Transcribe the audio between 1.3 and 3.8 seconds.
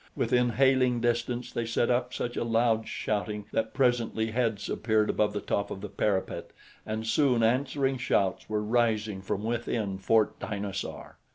they set up such a loud shouting that